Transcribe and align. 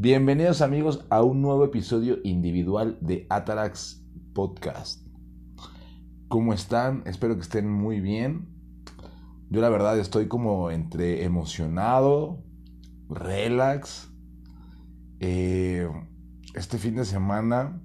Bienvenidos 0.00 0.62
amigos 0.62 1.04
a 1.10 1.24
un 1.24 1.42
nuevo 1.42 1.64
episodio 1.64 2.18
individual 2.22 2.98
de 3.00 3.26
Atarax 3.30 4.00
Podcast. 4.32 5.04
¿Cómo 6.28 6.54
están? 6.54 7.02
Espero 7.04 7.34
que 7.34 7.40
estén 7.40 7.68
muy 7.68 7.98
bien. 7.98 8.46
Yo 9.50 9.60
la 9.60 9.68
verdad 9.68 9.98
estoy 9.98 10.28
como 10.28 10.70
entre 10.70 11.24
emocionado, 11.24 12.44
relax. 13.08 14.08
Eh, 15.18 15.88
este 16.54 16.78
fin 16.78 16.94
de 16.94 17.04
semana 17.04 17.82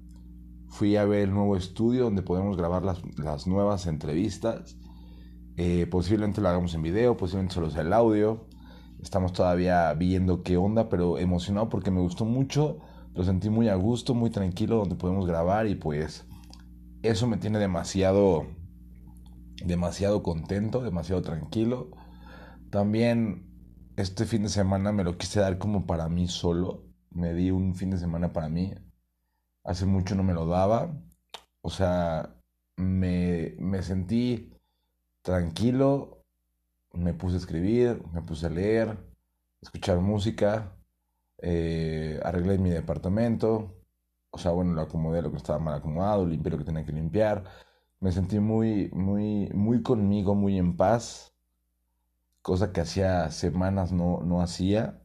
fui 0.68 0.94
a 0.94 1.04
ver 1.06 1.22
el 1.22 1.34
nuevo 1.34 1.56
estudio 1.56 2.04
donde 2.04 2.22
podemos 2.22 2.56
grabar 2.56 2.84
las, 2.84 3.48
nuevas 3.48 3.88
entrevistas. 3.88 4.78
Eh, 5.56 5.88
posiblemente 5.90 6.40
lo 6.40 6.48
hagamos 6.48 6.74
en 6.74 6.82
video, 6.82 7.16
posiblemente 7.16 7.56
solo 7.56 7.70
sea 7.70 7.82
el 7.82 7.92
audio. 7.92 8.46
Estamos 9.04 9.34
todavía 9.34 9.92
viendo 9.92 10.42
qué 10.42 10.56
onda, 10.56 10.88
pero 10.88 11.18
emocionado 11.18 11.68
porque 11.68 11.90
me 11.90 12.00
gustó 12.00 12.24
mucho. 12.24 12.78
Lo 13.12 13.22
sentí 13.22 13.50
muy 13.50 13.68
a 13.68 13.74
gusto, 13.74 14.14
muy 14.14 14.30
tranquilo, 14.30 14.78
donde 14.78 14.96
podemos 14.96 15.26
grabar 15.26 15.66
y 15.66 15.74
pues 15.74 16.26
eso 17.02 17.26
me 17.26 17.36
tiene 17.36 17.58
demasiado, 17.58 18.46
demasiado 19.62 20.22
contento, 20.22 20.80
demasiado 20.80 21.20
tranquilo. 21.20 21.90
También 22.70 23.46
este 23.96 24.24
fin 24.24 24.42
de 24.42 24.48
semana 24.48 24.90
me 24.90 25.04
lo 25.04 25.18
quise 25.18 25.38
dar 25.38 25.58
como 25.58 25.86
para 25.86 26.08
mí 26.08 26.26
solo. 26.26 26.86
Me 27.10 27.34
di 27.34 27.50
un 27.50 27.74
fin 27.74 27.90
de 27.90 27.98
semana 27.98 28.32
para 28.32 28.48
mí. 28.48 28.72
Hace 29.64 29.84
mucho 29.84 30.14
no 30.14 30.22
me 30.22 30.32
lo 30.32 30.46
daba. 30.46 30.98
O 31.60 31.68
sea, 31.68 32.34
me, 32.76 33.54
me 33.58 33.82
sentí 33.82 34.54
tranquilo, 35.20 36.13
me 36.94 37.14
puse 37.14 37.36
a 37.36 37.38
escribir, 37.38 38.02
me 38.12 38.22
puse 38.22 38.46
a 38.46 38.50
leer, 38.50 38.96
escuchar 39.60 39.98
música, 40.00 40.76
eh, 41.38 42.20
arreglé 42.24 42.58
mi 42.58 42.70
departamento, 42.70 43.74
o 44.30 44.38
sea, 44.38 44.52
bueno, 44.52 44.74
lo 44.74 44.82
acomodé 44.82 45.22
lo 45.22 45.30
que 45.30 45.38
estaba 45.38 45.58
mal 45.58 45.74
acomodado, 45.74 46.26
limpié 46.26 46.52
lo 46.52 46.58
que 46.58 46.64
tenía 46.64 46.84
que 46.84 46.92
limpiar, 46.92 47.44
me 48.00 48.12
sentí 48.12 48.38
muy, 48.40 48.90
muy, 48.92 49.48
muy 49.54 49.82
conmigo, 49.82 50.34
muy 50.34 50.58
en 50.58 50.76
paz, 50.76 51.34
cosa 52.42 52.72
que 52.72 52.80
hacía 52.82 53.30
semanas 53.30 53.92
no, 53.92 54.20
no 54.22 54.40
hacía. 54.42 55.00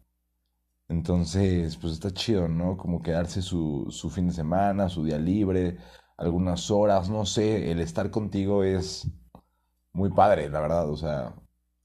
Entonces, 0.89 1.77
pues 1.77 1.93
está 1.93 2.11
chido, 2.11 2.47
¿no? 2.47 2.75
Como 2.77 3.01
quedarse 3.01 3.41
su, 3.41 3.87
su 3.91 4.09
fin 4.09 4.27
de 4.27 4.33
semana, 4.33 4.89
su 4.89 5.05
día 5.05 5.19
libre, 5.19 5.77
algunas 6.17 6.71
horas, 6.71 7.09
no 7.09 7.25
sé, 7.25 7.71
el 7.71 7.79
estar 7.79 8.11
contigo 8.11 8.63
es 8.63 9.07
muy 9.93 10.09
padre, 10.11 10.49
la 10.49 10.61
verdad, 10.61 10.89
o 10.89 10.97
sea, 10.97 11.35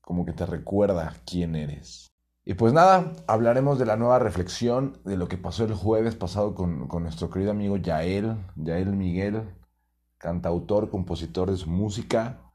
como 0.05 0.25
que 0.25 0.33
te 0.33 0.47
recuerda 0.47 1.15
quién 1.27 1.57
eres. 1.57 2.13
Y 2.45 2.55
pues 2.55 2.75
nada, 2.75 3.15
hablaremos 3.27 3.79
de 3.79 3.87
la 3.87 3.97
nueva 3.97 4.19
reflexión, 4.19 5.01
de 5.05 5.17
lo 5.17 5.29
que 5.29 5.39
pasó 5.39 5.65
el 5.65 5.73
jueves 5.73 6.15
pasado 6.15 6.55
con, 6.55 6.87
nuestro 6.89 7.31
querido 7.31 7.53
amigo 7.53 7.79
Yael, 7.79 8.37
Yael 8.57 8.93
Miguel, 8.95 9.55
cantautor, 10.19 10.91
compositor 10.91 11.51
de 11.51 11.57
su 11.57 11.71
música. 11.71 12.53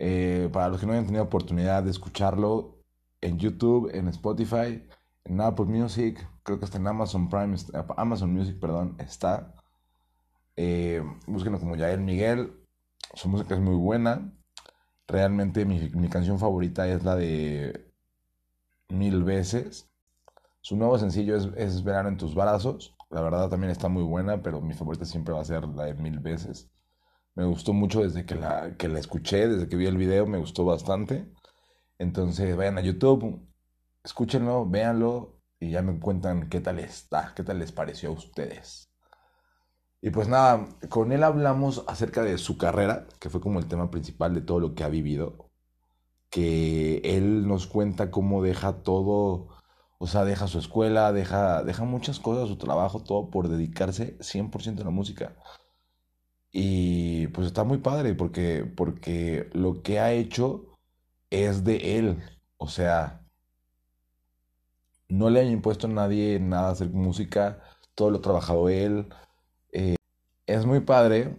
Eh, 0.00 0.48
para 0.52 0.68
los 0.68 0.80
que 0.80 0.86
no 0.86 0.92
hayan 0.92 1.06
tenido 1.06 1.24
oportunidad 1.24 1.84
de 1.84 1.90
escucharlo 1.90 2.84
en 3.20 3.38
YouTube, 3.38 3.90
en 3.94 4.08
Spotify, 4.08 4.84
en 5.24 5.40
Apple 5.40 5.66
Music, 5.66 6.28
creo 6.42 6.58
que 6.58 6.64
hasta 6.64 6.78
en 6.78 6.86
Amazon 6.86 7.28
Prime, 7.28 7.56
Amazon 7.96 8.32
Music, 8.32 8.58
perdón, 8.60 8.96
está. 8.98 9.54
Eh, 10.56 11.02
búsquenlo 11.28 11.60
como 11.60 11.76
Yael 11.76 12.00
Miguel, 12.00 12.52
su 13.14 13.28
música 13.28 13.54
es 13.54 13.60
muy 13.60 13.76
buena. 13.76 14.32
Realmente 15.08 15.64
mi, 15.64 16.08
canción 16.10 16.38
favorita 16.38 16.86
es 16.86 17.02
la 17.02 17.16
de 17.16 17.90
Mil 18.90 19.24
veces. 19.24 19.90
Su 20.60 20.76
nuevo 20.76 20.98
sencillo 20.98 21.34
es, 21.36 21.48
es, 21.56 21.82
Verano 21.82 22.10
en 22.10 22.18
tus 22.18 22.34
brazos. 22.34 22.94
La 23.10 23.22
verdad 23.22 23.48
también 23.48 23.70
está 23.70 23.88
muy 23.88 24.02
buena, 24.02 24.42
pero 24.42 24.60
mi 24.60 24.74
favorita 24.74 25.06
siempre 25.06 25.32
va 25.32 25.40
a 25.40 25.44
ser 25.46 25.66
la 25.68 25.84
de 25.86 25.94
Mil 25.94 26.20
veces. 26.20 26.70
Me 27.34 27.44
gustó 27.46 27.72
mucho 27.72 28.02
desde 28.02 28.26
que 28.26 28.34
la, 28.34 28.76
que 28.76 28.88
la 28.88 28.98
escuché, 28.98 29.48
desde 29.48 29.68
que 29.68 29.76
vi 29.76 29.86
el 29.86 29.96
video, 29.96 30.26
me 30.26 30.38
gustó 30.38 30.64
bastante. 30.64 31.26
Entonces 31.98 32.54
vayan 32.56 32.78
a 32.78 32.82
YouTube, 32.82 33.48
escúchenlo, 34.04 34.68
véanlo 34.68 35.40
y 35.58 35.70
ya 35.70 35.82
me 35.82 35.98
cuentan 36.00 36.48
qué 36.50 36.60
tal 36.60 36.78
está, 36.80 37.32
qué 37.34 37.42
tal 37.42 37.60
les 37.60 37.72
pareció 37.72 38.10
a 38.10 38.12
ustedes. 38.12 38.90
Y 40.00 40.10
pues 40.10 40.28
nada, 40.28 40.68
con 40.88 41.12
él 41.12 41.24
hablamos 41.24 41.84
acerca 41.88 42.22
de 42.22 42.38
su 42.38 42.56
carrera, 42.56 43.06
que 43.18 43.30
fue 43.30 43.40
como 43.40 43.58
el 43.58 43.66
tema 43.66 43.90
principal 43.90 44.34
de 44.34 44.40
todo 44.42 44.60
lo 44.60 44.74
que 44.74 44.84
ha 44.84 44.88
vivido. 44.88 45.50
Que 46.30 46.98
él 47.04 47.46
nos 47.48 47.66
cuenta 47.66 48.10
cómo 48.10 48.42
deja 48.42 48.82
todo, 48.82 49.48
o 49.98 50.06
sea, 50.06 50.24
deja 50.24 50.46
su 50.46 50.58
escuela, 50.58 51.12
deja, 51.12 51.64
deja 51.64 51.84
muchas 51.84 52.20
cosas, 52.20 52.48
su 52.48 52.56
trabajo, 52.58 53.02
todo 53.02 53.30
por 53.30 53.48
dedicarse 53.48 54.18
100% 54.20 54.80
a 54.82 54.84
la 54.84 54.90
música. 54.90 55.36
Y 56.52 57.28
pues 57.28 57.46
está 57.48 57.64
muy 57.64 57.78
padre 57.78 58.14
porque, 58.14 58.64
porque 58.64 59.50
lo 59.52 59.82
que 59.82 60.00
ha 60.00 60.12
hecho 60.12 60.78
es 61.30 61.64
de 61.64 61.98
él. 61.98 62.22
O 62.56 62.68
sea, 62.68 63.26
no 65.08 65.30
le 65.30 65.40
ha 65.40 65.44
impuesto 65.44 65.86
a 65.88 65.90
nadie 65.90 66.38
nada 66.40 66.70
hacer 66.70 66.90
música, 66.90 67.62
todo 67.94 68.10
lo 68.10 68.18
ha 68.18 68.22
trabajado 68.22 68.68
él 68.68 69.08
es 70.48 70.66
muy 70.66 70.80
padre 70.80 71.36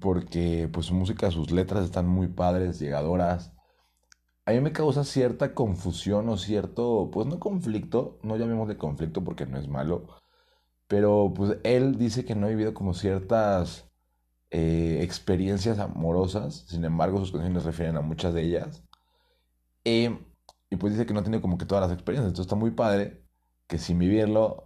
porque 0.00 0.68
pues 0.72 0.86
su 0.86 0.94
música, 0.94 1.30
sus 1.30 1.50
letras 1.50 1.84
están 1.84 2.06
muy 2.06 2.28
padres, 2.28 2.78
llegadoras. 2.78 3.52
A 4.46 4.52
mí 4.52 4.60
me 4.60 4.72
causa 4.72 5.04
cierta 5.04 5.54
confusión 5.54 6.28
o 6.28 6.36
cierto, 6.36 7.10
pues 7.12 7.26
no 7.26 7.40
conflicto, 7.40 8.18
no 8.22 8.36
llamémosle 8.36 8.76
conflicto 8.76 9.24
porque 9.24 9.46
no 9.46 9.58
es 9.58 9.68
malo, 9.68 10.06
pero 10.86 11.32
pues 11.34 11.58
él 11.64 11.96
dice 11.98 12.24
que 12.26 12.34
no 12.34 12.46
ha 12.46 12.50
vivido 12.50 12.74
como 12.74 12.94
ciertas 12.94 13.90
eh, 14.50 15.00
experiencias 15.02 15.78
amorosas, 15.78 16.66
sin 16.68 16.84
embargo 16.84 17.18
sus 17.20 17.32
canciones 17.32 17.64
refieren 17.64 17.96
a 17.96 18.02
muchas 18.02 18.34
de 18.34 18.42
ellas. 18.42 18.84
Eh, 19.84 20.18
y 20.70 20.76
pues 20.76 20.92
dice 20.92 21.06
que 21.06 21.14
no 21.14 21.22
tiene 21.22 21.40
como 21.40 21.58
que 21.58 21.66
todas 21.66 21.82
las 21.88 21.92
experiencias, 21.92 22.28
entonces 22.28 22.46
está 22.46 22.56
muy 22.56 22.72
padre 22.72 23.24
que 23.66 23.78
sin 23.78 23.98
vivirlo 23.98 24.63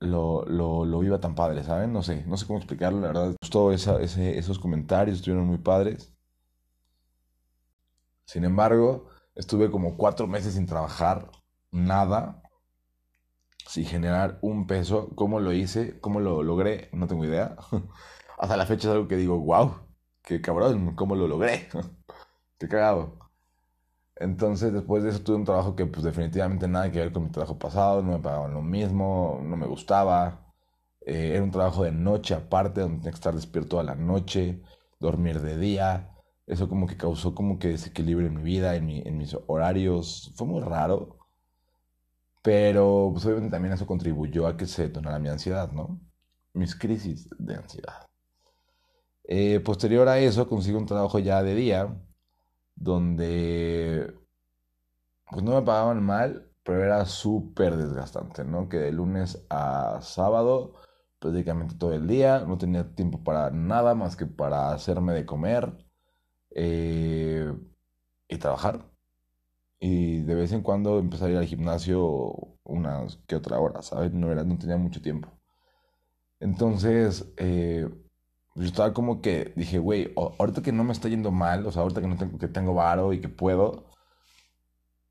lo, 0.00 0.44
lo, 0.46 0.84
lo 0.84 0.98
viva 1.00 1.20
tan 1.20 1.34
padre, 1.34 1.62
¿saben? 1.64 1.92
No 1.92 2.02
sé, 2.02 2.24
no 2.26 2.36
sé 2.36 2.46
cómo 2.46 2.58
explicarlo, 2.58 3.00
la 3.00 3.08
verdad. 3.08 3.34
Gustó 3.40 3.72
esos 3.72 4.58
comentarios, 4.58 5.18
estuvieron 5.18 5.46
muy 5.46 5.58
padres. 5.58 6.12
Sin 8.24 8.44
embargo, 8.44 9.08
estuve 9.34 9.70
como 9.70 9.96
cuatro 9.98 10.26
meses 10.26 10.54
sin 10.54 10.66
trabajar, 10.66 11.30
nada, 11.70 12.42
sin 13.66 13.84
generar 13.86 14.38
un 14.42 14.66
peso. 14.66 15.10
¿Cómo 15.14 15.40
lo 15.40 15.52
hice? 15.52 16.00
¿Cómo 16.00 16.20
lo 16.20 16.42
logré? 16.42 16.88
No 16.92 17.06
tengo 17.06 17.24
idea. 17.24 17.56
Hasta 18.38 18.56
la 18.56 18.66
fecha 18.66 18.88
es 18.88 18.94
algo 18.94 19.08
que 19.08 19.16
digo, 19.16 19.38
wow, 19.40 19.74
qué 20.22 20.40
cabrón, 20.40 20.94
¿cómo 20.96 21.14
lo 21.16 21.28
logré? 21.28 21.68
qué 22.58 22.68
cagado. 22.68 23.29
Entonces, 24.20 24.72
después 24.72 25.02
de 25.02 25.10
eso 25.10 25.20
tuve 25.22 25.36
un 25.36 25.44
trabajo 25.44 25.74
que 25.74 25.86
pues 25.86 26.04
definitivamente 26.04 26.68
nada 26.68 26.92
que 26.92 26.98
ver 27.00 27.12
con 27.12 27.24
mi 27.24 27.30
trabajo 27.30 27.58
pasado, 27.58 28.02
no 28.02 28.12
me 28.12 28.18
pagaban 28.20 28.54
lo 28.54 28.62
mismo, 28.62 29.40
no 29.42 29.56
me 29.56 29.66
gustaba. 29.66 30.52
Eh, 31.06 31.32
era 31.34 31.42
un 31.42 31.50
trabajo 31.50 31.84
de 31.84 31.92
noche 31.92 32.34
aparte, 32.34 32.82
donde 32.82 32.98
tenía 32.98 33.12
que 33.12 33.16
estar 33.16 33.34
despierto 33.34 33.70
toda 33.70 33.84
la 33.84 33.94
noche, 33.96 34.62
dormir 35.00 35.40
de 35.40 35.56
día. 35.58 36.10
Eso 36.46 36.68
como 36.68 36.86
que 36.86 36.96
causó 36.98 37.34
como 37.34 37.58
que 37.58 37.68
desequilibrio 37.68 38.28
en 38.28 38.36
mi 38.36 38.42
vida, 38.42 38.76
en, 38.76 38.90
en 38.90 39.16
mis 39.18 39.36
horarios. 39.46 40.32
Fue 40.36 40.46
muy 40.46 40.60
raro. 40.62 41.18
Pero 42.42 43.10
pues 43.12 43.24
obviamente 43.26 43.50
también 43.52 43.74
eso 43.74 43.86
contribuyó 43.86 44.46
a 44.46 44.56
que 44.56 44.66
se 44.66 44.82
detonara 44.84 45.18
mi 45.18 45.28
ansiedad, 45.28 45.70
¿no? 45.72 46.00
Mis 46.54 46.74
crisis 46.74 47.28
de 47.38 47.54
ansiedad. 47.56 48.06
Eh, 49.24 49.60
posterior 49.60 50.08
a 50.08 50.18
eso 50.18 50.48
consigo 50.48 50.78
un 50.78 50.86
trabajo 50.86 51.18
ya 51.18 51.42
de 51.42 51.54
día 51.54 51.96
donde 52.80 54.14
pues 55.30 55.42
no 55.42 55.54
me 55.54 55.62
pagaban 55.62 56.02
mal, 56.02 56.50
pero 56.64 56.84
era 56.84 57.04
súper 57.06 57.76
desgastante, 57.76 58.44
¿no? 58.44 58.68
Que 58.68 58.78
de 58.78 58.92
lunes 58.92 59.44
a 59.50 60.00
sábado, 60.02 60.74
prácticamente 61.18 61.76
todo 61.76 61.92
el 61.94 62.06
día, 62.06 62.40
no 62.40 62.58
tenía 62.58 62.94
tiempo 62.94 63.22
para 63.22 63.50
nada 63.50 63.94
más 63.94 64.16
que 64.16 64.26
para 64.26 64.72
hacerme 64.72 65.12
de 65.14 65.26
comer 65.26 65.72
eh, 66.52 67.54
y 68.28 68.38
trabajar. 68.38 68.90
Y 69.80 70.22
de 70.22 70.34
vez 70.36 70.52
en 70.52 70.62
cuando 70.62 70.98
empezar 70.98 71.28
a 71.28 71.32
ir 71.32 71.38
al 71.38 71.46
gimnasio 71.46 72.00
unas 72.64 73.18
que 73.26 73.36
otra 73.36 73.58
hora, 73.60 73.82
¿sabes? 73.82 74.12
No, 74.12 74.30
era, 74.32 74.44
no 74.44 74.58
tenía 74.58 74.76
mucho 74.76 75.02
tiempo. 75.02 75.30
Entonces, 76.40 77.32
eh, 77.36 77.88
yo 78.54 78.64
estaba 78.66 78.92
como 78.94 79.20
que 79.22 79.52
dije, 79.56 79.78
güey, 79.78 80.12
ahorita 80.16 80.62
que 80.62 80.72
no 80.72 80.84
me 80.84 80.92
está 80.92 81.08
yendo 81.08 81.30
mal, 81.30 81.66
o 81.66 81.72
sea, 81.72 81.82
ahorita 81.82 82.00
que 82.00 82.08
no 82.08 82.16
tengo, 82.16 82.38
que 82.38 82.48
tengo 82.48 82.74
varo 82.74 83.12
y 83.12 83.20
que 83.20 83.28
puedo, 83.28 83.86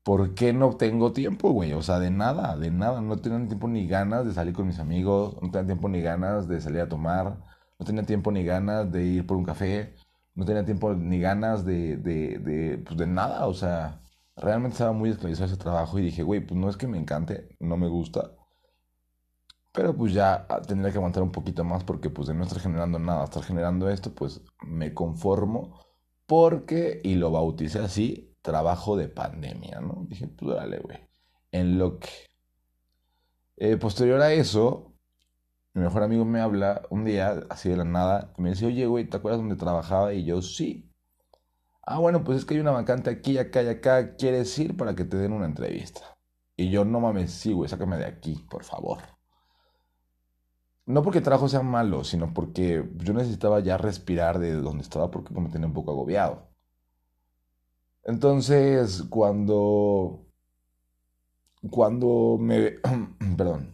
¿por 0.02 0.34
qué 0.34 0.52
no 0.52 0.76
tengo 0.76 1.12
tiempo, 1.12 1.50
güey? 1.52 1.72
O 1.72 1.82
sea, 1.82 1.98
de 1.98 2.10
nada, 2.10 2.56
de 2.56 2.70
nada. 2.70 3.00
No 3.00 3.16
tenía 3.18 3.46
tiempo 3.46 3.68
ni 3.68 3.86
ganas 3.86 4.24
de 4.26 4.32
salir 4.32 4.54
con 4.54 4.66
mis 4.66 4.78
amigos, 4.78 5.34
no 5.42 5.50
tenía 5.50 5.66
tiempo 5.66 5.88
ni 5.88 6.00
ganas 6.02 6.48
de 6.48 6.60
salir 6.60 6.80
a 6.80 6.88
tomar, 6.88 7.38
no 7.78 7.86
tenía 7.86 8.04
tiempo 8.04 8.32
ni 8.32 8.44
ganas 8.44 8.90
de 8.92 9.04
ir 9.04 9.26
por 9.26 9.36
un 9.36 9.44
café, 9.44 9.94
no 10.34 10.44
tenía 10.44 10.64
tiempo 10.64 10.94
ni 10.94 11.20
ganas 11.20 11.64
de, 11.64 11.96
de, 11.96 12.38
de, 12.38 12.78
pues 12.78 12.96
de 12.98 13.06
nada, 13.06 13.46
o 13.46 13.54
sea, 13.54 14.02
realmente 14.36 14.74
estaba 14.74 14.92
muy 14.92 15.10
esclavizado 15.10 15.46
ese 15.46 15.56
trabajo 15.56 15.98
y 15.98 16.02
dije, 16.02 16.22
güey, 16.22 16.40
pues 16.40 16.58
no 16.58 16.68
es 16.68 16.76
que 16.76 16.86
me 16.88 16.98
encante, 16.98 17.48
no 17.60 17.76
me 17.76 17.88
gusta, 17.88 18.32
Pero 19.72 19.96
pues 19.96 20.12
ya 20.12 20.46
tendría 20.66 20.90
que 20.92 20.98
aguantar 20.98 21.22
un 21.22 21.32
poquito 21.32 21.64
más 21.64 21.84
porque 21.84 22.10
pues 22.10 22.28
de 22.28 22.34
no 22.34 22.42
estar 22.44 22.60
generando 22.60 22.98
nada, 22.98 23.24
estar 23.24 23.42
generando 23.42 23.88
esto, 23.88 24.12
pues 24.14 24.42
me 24.62 24.94
conformo 24.94 25.78
porque, 26.26 27.00
y 27.02 27.16
lo 27.16 27.30
bauticé 27.32 27.80
así, 27.80 28.36
trabajo 28.42 28.96
de 28.96 29.08
pandemia, 29.08 29.80
¿no? 29.80 30.04
Dije, 30.08 30.28
pues 30.28 30.56
dale, 30.56 30.78
güey, 30.78 30.98
en 31.52 31.78
lo 31.78 31.98
que... 31.98 32.08
Eh, 33.56 33.76
posterior 33.76 34.20
a 34.22 34.32
eso, 34.32 34.94
mi 35.74 35.82
mejor 35.82 36.02
amigo 36.02 36.24
me 36.24 36.40
habla 36.40 36.82
un 36.90 37.04
día, 37.04 37.44
así 37.50 37.68
de 37.68 37.76
la 37.76 37.84
nada, 37.84 38.32
y 38.38 38.42
me 38.42 38.50
dice, 38.50 38.66
oye, 38.66 38.86
güey, 38.86 39.08
¿te 39.08 39.16
acuerdas 39.16 39.40
dónde 39.40 39.56
trabajaba? 39.56 40.14
Y 40.14 40.24
yo, 40.24 40.40
sí. 40.42 40.90
Ah, 41.82 41.98
bueno, 41.98 42.24
pues 42.24 42.38
es 42.38 42.44
que 42.44 42.54
hay 42.54 42.60
una 42.60 42.70
vacante 42.72 43.10
aquí, 43.10 43.38
acá 43.38 43.62
y 43.62 43.68
acá, 43.68 44.16
¿quieres 44.16 44.58
ir 44.58 44.76
para 44.76 44.94
que 44.94 45.04
te 45.04 45.16
den 45.16 45.32
una 45.32 45.46
entrevista? 45.46 46.16
Y 46.56 46.70
yo, 46.70 46.84
no 46.84 47.00
mames, 47.00 47.32
sí, 47.32 47.52
güey, 47.52 47.68
sácame 47.68 47.96
de 47.98 48.06
aquí, 48.06 48.46
por 48.50 48.64
favor. 48.64 49.00
No 50.90 51.02
porque 51.04 51.18
el 51.18 51.24
trabajo 51.24 51.48
sea 51.48 51.62
malo, 51.62 52.02
sino 52.02 52.34
porque 52.34 52.84
yo 52.96 53.14
necesitaba 53.14 53.60
ya 53.60 53.78
respirar 53.78 54.40
de 54.40 54.54
donde 54.54 54.82
estaba 54.82 55.08
porque 55.10 55.32
me 55.32 55.48
tenía 55.48 55.68
un 55.68 55.72
poco 55.72 55.92
agobiado. 55.92 56.48
Entonces, 58.02 59.04
cuando... 59.08 60.26
Cuando 61.70 62.38
me... 62.40 62.74
perdón. 63.36 63.72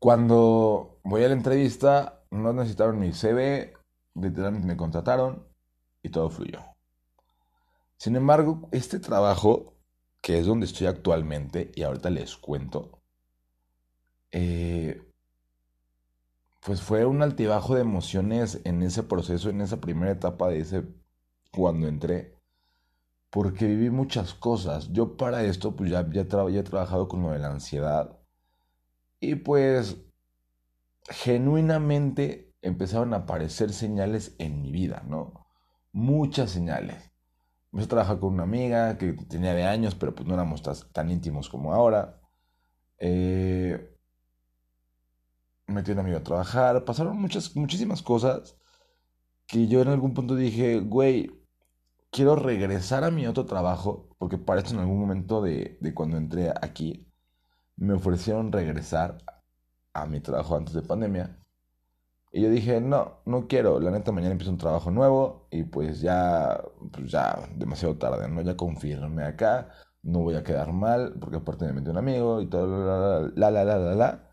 Cuando 0.00 0.98
voy 1.04 1.22
a 1.22 1.28
la 1.28 1.34
entrevista, 1.34 2.24
no 2.32 2.52
necesitaron 2.52 2.98
mi 2.98 3.12
CV, 3.12 3.74
literalmente 4.14 4.66
me 4.66 4.76
contrataron 4.76 5.46
y 6.02 6.08
todo 6.08 6.28
fluyó. 6.28 6.58
Sin 7.98 8.16
embargo, 8.16 8.68
este 8.72 8.98
trabajo, 8.98 9.74
que 10.20 10.40
es 10.40 10.46
donde 10.46 10.66
estoy 10.66 10.88
actualmente, 10.88 11.70
y 11.76 11.84
ahorita 11.84 12.10
les 12.10 12.36
cuento, 12.36 12.97
eh, 14.32 15.02
pues 16.64 16.82
fue 16.82 17.06
un 17.06 17.22
altibajo 17.22 17.74
de 17.74 17.80
emociones 17.82 18.60
en 18.64 18.82
ese 18.82 19.02
proceso, 19.02 19.50
en 19.50 19.60
esa 19.60 19.80
primera 19.80 20.12
etapa 20.12 20.48
de 20.48 20.60
ese, 20.60 20.84
cuando 21.50 21.88
entré, 21.88 22.34
porque 23.30 23.66
viví 23.66 23.90
muchas 23.90 24.34
cosas. 24.34 24.92
Yo 24.92 25.16
para 25.16 25.44
esto, 25.44 25.76
pues 25.76 25.90
ya, 25.90 26.06
ya, 26.10 26.22
he 26.22 26.62
trabajado 26.62 27.08
con 27.08 27.22
lo 27.22 27.30
de 27.30 27.38
la 27.38 27.50
ansiedad, 27.50 28.18
y 29.20 29.36
pues 29.36 29.96
genuinamente 31.08 32.54
empezaron 32.62 33.14
a 33.14 33.18
aparecer 33.18 33.72
señales 33.72 34.34
en 34.38 34.60
mi 34.62 34.70
vida, 34.72 35.02
¿no? 35.06 35.46
Muchas 35.92 36.50
señales. 36.50 37.10
Empecé 37.72 37.86
a 37.86 37.88
trabajar 37.88 38.18
con 38.20 38.34
una 38.34 38.44
amiga 38.44 38.98
que 38.98 39.12
tenía 39.12 39.54
de 39.54 39.64
años, 39.64 39.94
pero 39.94 40.14
pues 40.14 40.26
no 40.28 40.34
éramos 40.34 40.62
tan 40.92 41.10
íntimos 41.10 41.48
como 41.48 41.72
ahora. 41.74 42.20
Eh, 42.98 43.97
metí 45.68 45.92
a 45.92 46.00
amigo 46.00 46.18
a 46.18 46.22
trabajar, 46.24 46.84
pasaron 46.84 47.20
muchas, 47.20 47.54
muchísimas 47.56 48.02
cosas 48.02 48.56
que 49.46 49.68
yo 49.68 49.82
en 49.82 49.88
algún 49.88 50.14
punto 50.14 50.34
dije, 50.36 50.80
güey, 50.80 51.30
quiero 52.10 52.36
regresar 52.36 53.04
a 53.04 53.10
mi 53.10 53.26
otro 53.26 53.46
trabajo, 53.46 54.08
porque 54.18 54.38
para 54.38 54.60
esto 54.60 54.74
en 54.74 54.80
algún 54.80 55.00
momento 55.00 55.42
de, 55.42 55.78
de 55.80 55.94
cuando 55.94 56.16
entré 56.16 56.50
aquí, 56.50 57.06
me 57.76 57.94
ofrecieron 57.94 58.52
regresar 58.52 59.18
a 59.94 60.06
mi 60.06 60.20
trabajo 60.20 60.56
antes 60.56 60.74
de 60.74 60.82
pandemia. 60.82 61.38
Y 62.32 62.42
yo 62.42 62.50
dije, 62.50 62.80
no, 62.80 63.22
no 63.26 63.48
quiero, 63.48 63.80
la 63.80 63.90
neta 63.90 64.12
mañana 64.12 64.32
empiezo 64.32 64.52
un 64.52 64.58
trabajo 64.58 64.90
nuevo 64.90 65.48
y 65.50 65.64
pues 65.64 66.00
ya, 66.02 66.62
pues 66.92 67.10
ya, 67.10 67.48
demasiado 67.56 67.96
tarde, 67.96 68.28
¿no? 68.28 68.42
Ya 68.42 68.56
confirme 68.56 69.24
acá, 69.24 69.70
no 70.02 70.20
voy 70.20 70.34
a 70.36 70.44
quedar 70.44 70.72
mal, 70.72 71.14
porque 71.20 71.36
aparte 71.38 71.64
me 71.66 71.72
metí 71.74 71.90
un 71.90 71.98
amigo 71.98 72.42
y 72.42 72.46
todo, 72.48 73.30
la, 73.34 73.50
la, 73.50 73.64
la, 73.64 73.64
la, 73.64 73.78
la, 73.78 73.94
la 73.94 74.27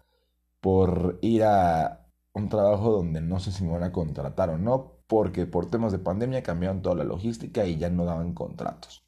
por 0.66 1.20
ir 1.22 1.44
a 1.44 2.08
un 2.34 2.50
trabajo 2.50 2.92
donde 2.92 3.22
no 3.22 3.40
sé 3.40 3.52
si 3.52 3.64
me 3.64 3.74
van 3.74 3.84
a 3.84 3.92
contratar 3.92 4.50
o 4.50 4.58
no, 4.58 4.94
porque 5.06 5.46
por 5.46 5.70
temas 5.70 5.92
de 5.92 6.00
pandemia 6.00 6.42
cambiaron 6.42 6.82
toda 6.82 6.96
la 6.96 7.04
logística 7.04 7.68
y 7.68 7.78
ya 7.78 7.92
no 7.92 8.04
daban 8.04 8.34
contratos. 8.34 9.06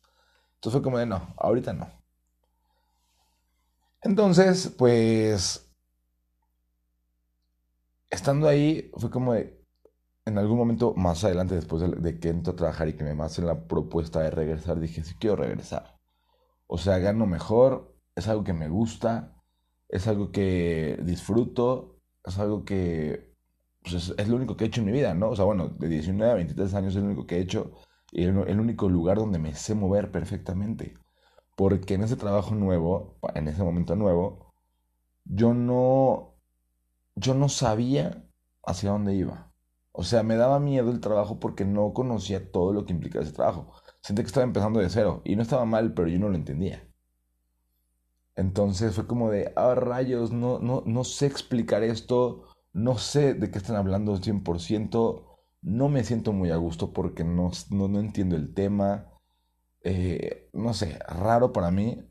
Entonces 0.54 0.74
fue 0.74 0.83
como 0.83 1.00
de 1.00 1.07
no, 1.07 1.33
ahorita 1.36 1.74
no. 1.74 1.88
Entonces, 4.04 4.71
pues, 4.77 5.68
estando 8.12 8.48
ahí, 8.48 8.92
fue 8.95 9.10
como 9.10 9.33
de, 9.33 9.60
en 10.25 10.38
algún 10.38 10.60
momento 10.60 10.94
más 10.94 11.24
adelante, 11.24 11.56
después 11.56 11.81
de, 11.81 12.19
que 12.19 12.30
entro 12.30 12.53
a 12.53 12.56
trabajar 12.56 12.88
y 12.88 12.94
que 12.94 13.03
me 13.03 13.24
hacen 13.24 13.48
la 13.48 13.68
propuesta 13.68 14.19
de 14.19 14.30
regresar, 14.30 14.80
dije, 14.80 15.03
sí 15.03 15.15
quiero 15.19 15.38
regresar. 15.38 15.98
O 16.68 16.77
sea, 16.77 17.00
gano 17.00 17.25
mejor, 17.25 17.98
es 18.13 18.27
algo 18.27 18.44
que 18.44 18.53
me 18.53 18.69
gusta, 18.69 19.37
es 19.89 20.07
algo 20.07 20.31
que 20.31 21.00
disfruto, 21.04 22.00
es 22.25 22.38
algo 22.39 22.66
que 22.66 23.34
pues, 23.81 24.13
es, 24.18 24.28
lo 24.28 24.36
único 24.36 24.57
que 24.57 24.66
he 24.66 24.68
hecho 24.68 24.81
en 24.81 24.88
mi 24.88 24.92
vida, 24.92 25.13
¿no? 25.13 25.30
O 25.30 25.36
sea, 25.36 25.45
bueno, 25.45 25.69
de 25.69 25.88
19 25.88 26.31
a 26.31 26.36
23 26.36 26.74
años 26.74 26.95
es 26.95 27.01
lo 27.01 27.07
único 27.07 27.25
que 27.28 27.38
he 27.38 27.42
hecho 27.42 27.72
y 28.12 28.24
el, 28.24 28.38
el 28.48 28.60
único 28.60 28.89
lugar 28.89 29.18
donde 29.18 29.39
me 29.39 29.56
sé 29.56 29.75
mover 29.75 30.12
perfectamente. 30.12 30.98
Porque 31.56 31.95
en 31.95 32.04
ese 32.04 32.16
trabajo 32.18 32.56
nuevo, 32.56 33.18
en 33.34 33.48
ese 33.48 33.63
momento 33.63 33.95
nuevo, 33.95 34.54
yo 35.25 35.54
no, 35.54 36.36
yo 37.16 37.34
no 37.34 37.50
sabía 37.50 38.25
hacia 38.63 38.92
dónde 38.92 39.16
iba. 39.16 39.51
O 39.92 40.04
sea, 40.04 40.24
me 40.24 40.36
daba 40.36 40.60
miedo 40.60 40.92
el 40.92 41.00
trabajo 41.01 41.39
porque 41.39 41.66
no 41.66 41.94
conocía 41.94 42.51
todo 42.51 42.74
lo 42.74 42.86
que 42.86 42.94
implicaba 42.94 43.25
ese 43.25 43.34
trabajo. 43.34 43.74
Sentí 44.01 44.22
que 44.22 44.28
estaba 44.28 44.44
empezando 44.44 44.80
de 44.80 44.89
cero 44.89 45.22
y 45.25 45.36
no 45.36 45.42
estaba 45.42 45.66
mal, 45.66 45.94
pero 45.94 46.07
yo 46.07 46.19
no 46.19 46.30
lo 46.30 46.36
entendía. 46.36 46.87
Entonces 48.38 48.94
fue 48.95 49.07
como 49.07 49.31
de, 49.31 49.51
ah, 49.56 49.74
rayos, 49.75 50.31
no, 50.31 50.60
no, 50.60 50.84
no 50.86 51.04
sé 51.04 51.25
explicar 51.25 51.84
esto, 51.84 52.45
no 52.72 52.98
sé 53.00 53.34
de 53.34 53.50
qué 53.51 53.57
están 53.57 53.75
hablando 53.75 54.16
100%, 54.18 55.25
no 55.63 55.89
me 55.89 56.04
siento 56.04 56.34
muy 56.34 56.51
a 56.51 56.57
gusto 56.57 56.94
porque 56.94 57.24
no, 57.24 57.51
no, 57.72 58.00
entiendo 58.00 58.36
el 58.36 58.54
tema, 58.54 59.07
eh, 59.84 60.50
no 60.54 60.74
sé, 60.75 61.00
raro 61.07 61.51
para 61.51 61.72
mí. 61.72 62.04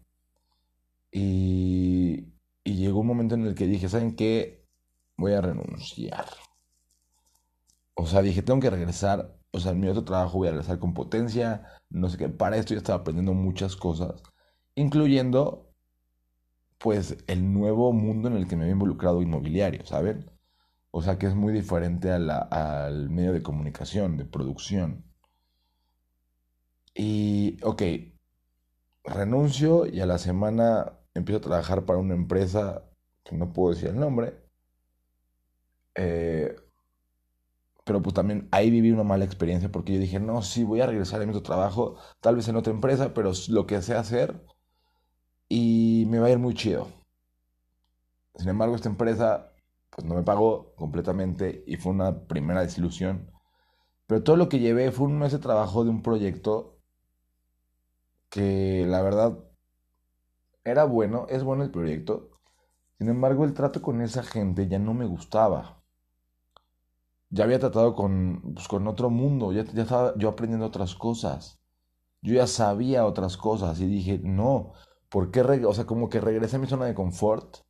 Y, 1.12 2.34
y 2.64 2.76
llegó 2.76 3.00
un 3.00 3.06
momento 3.06 3.36
en 3.36 3.46
el 3.46 3.54
que 3.54 3.66
dije, 3.66 3.88
¿saben 3.88 4.16
qué? 4.16 4.66
Voy 5.16 5.32
a 5.32 5.40
renunciar. 5.40 6.26
O 7.94 8.06
sea, 8.06 8.20
dije, 8.22 8.42
tengo 8.42 8.60
que 8.60 8.70
regresar, 8.70 9.38
o 9.52 9.60
sea, 9.60 9.72
en 9.72 9.80
mi 9.80 9.88
otro 9.88 10.04
trabajo 10.04 10.38
voy 10.38 10.48
a 10.48 10.50
regresar 10.50 10.78
con 10.80 10.92
potencia, 10.92 11.66
no 11.88 12.08
sé 12.10 12.18
qué, 12.18 12.28
para 12.28 12.56
esto 12.56 12.74
ya 12.74 12.78
estaba 12.78 13.00
aprendiendo 13.00 13.32
muchas 13.32 13.76
cosas, 13.76 14.22
incluyendo 14.74 15.65
pues 16.86 17.16
el 17.26 17.52
nuevo 17.52 17.92
mundo 17.92 18.28
en 18.28 18.36
el 18.36 18.46
que 18.46 18.54
me 18.54 18.62
había 18.62 18.74
involucrado 18.74 19.20
inmobiliario, 19.20 19.84
¿saben? 19.84 20.30
O 20.92 21.02
sea 21.02 21.18
que 21.18 21.26
es 21.26 21.34
muy 21.34 21.52
diferente 21.52 22.12
al 22.12 23.10
medio 23.10 23.32
de 23.32 23.42
comunicación, 23.42 24.16
de 24.16 24.24
producción. 24.24 25.04
Y, 26.94 27.58
ok, 27.64 27.82
renuncio 29.02 29.84
y 29.86 30.00
a 30.00 30.06
la 30.06 30.18
semana 30.18 31.00
empiezo 31.12 31.38
a 31.38 31.42
trabajar 31.48 31.84
para 31.86 31.98
una 31.98 32.14
empresa 32.14 32.84
que 33.24 33.34
no 33.36 33.52
puedo 33.52 33.74
decir 33.74 33.88
el 33.88 33.98
nombre. 33.98 34.36
Eh, 35.96 36.54
pero 37.84 38.00
pues 38.00 38.14
también 38.14 38.46
ahí 38.52 38.70
viví 38.70 38.92
una 38.92 39.02
mala 39.02 39.24
experiencia 39.24 39.72
porque 39.72 39.94
yo 39.94 39.98
dije, 39.98 40.20
no, 40.20 40.40
sí, 40.42 40.62
voy 40.62 40.82
a 40.82 40.86
regresar 40.86 41.20
a 41.20 41.24
mi 41.24 41.30
otro 41.30 41.42
trabajo, 41.42 41.96
tal 42.20 42.36
vez 42.36 42.46
en 42.46 42.54
otra 42.54 42.72
empresa, 42.72 43.12
pero 43.12 43.32
lo 43.48 43.66
que 43.66 43.82
sé 43.82 43.96
hacer 43.96 44.40
y 45.48 46.04
me 46.08 46.18
va 46.18 46.26
a 46.26 46.30
ir 46.30 46.38
muy 46.38 46.54
chido. 46.54 46.88
Sin 48.34 48.48
embargo, 48.48 48.76
esta 48.76 48.88
empresa 48.88 49.52
pues 49.90 50.06
no 50.06 50.14
me 50.14 50.22
pagó 50.22 50.74
completamente 50.76 51.64
y 51.66 51.76
fue 51.76 51.92
una 51.92 52.26
primera 52.26 52.60
desilusión. 52.60 53.30
Pero 54.06 54.22
todo 54.22 54.36
lo 54.36 54.48
que 54.48 54.58
llevé 54.58 54.92
fue 54.92 55.06
un 55.06 55.18
mes 55.18 55.32
de 55.32 55.38
trabajo 55.38 55.84
de 55.84 55.90
un 55.90 56.02
proyecto 56.02 56.78
que 58.28 58.84
la 58.86 59.02
verdad 59.02 59.38
era 60.64 60.84
bueno, 60.84 61.26
es 61.30 61.42
bueno 61.44 61.64
el 61.64 61.70
proyecto. 61.70 62.30
Sin 62.98 63.08
embargo, 63.08 63.44
el 63.44 63.54
trato 63.54 63.82
con 63.82 64.00
esa 64.02 64.22
gente 64.22 64.68
ya 64.68 64.78
no 64.78 64.94
me 64.94 65.06
gustaba. 65.06 65.82
Ya 67.30 67.44
había 67.44 67.58
tratado 67.58 67.94
con, 67.94 68.54
pues, 68.54 68.68
con 68.68 68.86
otro 68.86 69.10
mundo, 69.10 69.52
ya, 69.52 69.64
ya 69.64 69.82
estaba 69.82 70.14
yo 70.16 70.28
aprendiendo 70.28 70.66
otras 70.66 70.94
cosas. 70.94 71.58
Yo 72.22 72.34
ya 72.34 72.46
sabía 72.46 73.06
otras 73.06 73.36
cosas 73.36 73.80
y 73.80 73.86
dije, 73.86 74.20
no, 74.22 74.72
¿Por 75.16 75.30
qué? 75.30 75.42
Como 75.86 76.10
que 76.10 76.20
regresé 76.20 76.56
a 76.56 76.58
mi 76.58 76.66
zona 76.66 76.84
de 76.84 76.92
confort 76.92 77.60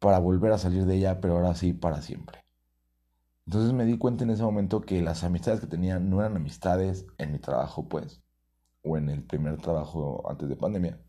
para 0.00 0.18
volver 0.18 0.50
a 0.50 0.58
salir 0.58 0.84
de 0.84 0.96
ella, 0.96 1.20
pero 1.20 1.36
ahora 1.36 1.54
sí 1.54 1.72
para 1.74 2.02
siempre. 2.02 2.44
Entonces 3.46 3.72
me 3.72 3.84
di 3.84 3.98
cuenta 3.98 4.24
en 4.24 4.30
ese 4.30 4.42
momento 4.42 4.80
que 4.80 5.00
las 5.00 5.22
amistades 5.22 5.60
que 5.60 5.68
tenía 5.68 6.00
no 6.00 6.18
eran 6.18 6.34
amistades 6.34 7.06
en 7.18 7.30
mi 7.30 7.38
trabajo, 7.38 7.88
pues, 7.88 8.20
o 8.82 8.96
en 8.96 9.10
el 9.10 9.22
primer 9.22 9.58
trabajo 9.58 10.28
antes 10.28 10.48
de 10.48 10.56
pandemia. 10.56 11.00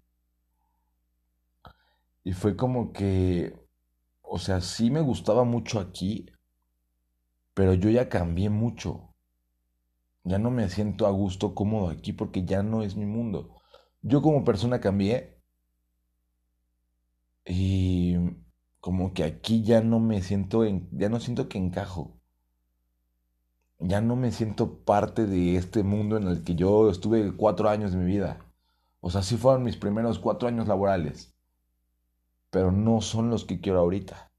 Y 2.23 2.33
fue 2.33 2.55
como 2.55 2.93
que, 2.93 3.59
o 4.21 4.37
sea, 4.37 4.61
sí 4.61 4.91
me 4.91 5.01
gustaba 5.01 5.43
mucho 5.43 5.79
aquí, 5.79 6.27
pero 7.55 7.73
yo 7.73 7.89
ya 7.89 8.09
cambié 8.09 8.51
mucho. 8.51 9.15
Ya 10.23 10.37
no 10.37 10.51
me 10.51 10.69
siento 10.69 11.07
a 11.07 11.09
gusto, 11.09 11.55
cómodo 11.55 11.89
aquí, 11.89 12.13
porque 12.13 12.45
ya 12.45 12.61
no 12.61 12.83
es 12.83 12.95
mi 12.95 13.07
mundo 13.07 13.58
yo 14.01 14.21
como 14.21 14.43
persona 14.43 14.79
cambié 14.79 15.41
y, 17.45 18.15
como 18.79 19.13
que 19.13 19.23
aquí 19.23 19.63
ya 19.63 19.81
no 19.81 19.99
me 19.99 20.21
siento, 20.21 20.63
en, 20.63 20.89
ya 20.91 21.09
no 21.09 21.19
siento 21.19 21.49
que 21.49 21.57
encajo. 21.57 22.17
Ya 23.79 24.01
no 24.01 24.15
me 24.15 24.31
siento 24.31 24.83
parte 24.83 25.25
de 25.25 25.55
este 25.55 25.83
mundo 25.83 26.17
en 26.17 26.27
el 26.27 26.43
que 26.43 26.55
yo 26.55 26.89
estuve 26.89 27.35
cuatro 27.35 27.69
años 27.69 27.91
de 27.91 27.97
mi 27.97 28.05
vida. 28.05 28.45
O 28.99 29.09
sea, 29.09 29.23
sí 29.23 29.37
fueron 29.37 29.63
mis 29.63 29.77
primeros 29.77 30.19
cuatro 30.19 30.47
años 30.47 30.67
laborales. 30.67 31.33
Pero 32.49 32.71
no 32.71 33.01
son 33.01 33.29
los 33.29 33.45
que 33.45 33.61
quiero 33.61 33.79
ahorita. 33.79 34.31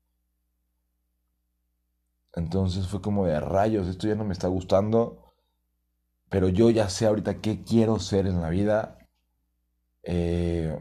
Entonces 2.35 2.87
fue 2.87 3.01
como 3.01 3.27
de 3.27 3.41
rayos, 3.41 3.89
esto 3.89 4.07
ya 4.07 4.15
no 4.15 4.25
me 4.25 4.33
está 4.33 4.49
gustando. 4.49 5.33
Pero 6.29 6.49
yo 6.49 6.71
ya 6.71 6.89
sé 6.89 7.07
ahorita 7.07 7.41
qué 7.41 7.63
quiero 7.65 7.99
ser 7.99 8.27
en 8.27 8.41
la 8.41 8.51
vida. 8.51 8.99
Eh, 10.03 10.79